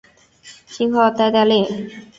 [0.65, 1.63] 信号肽肽链。